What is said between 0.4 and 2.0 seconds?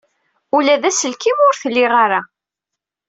Ula d aselkim ur t-liɣ